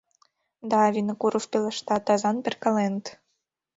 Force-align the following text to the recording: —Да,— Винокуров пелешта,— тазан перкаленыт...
—Да,— 0.69 0.81
Винокуров 0.93 1.45
пелешта,— 1.51 1.95
тазан 2.05 2.37
перкаленыт... 2.43 3.05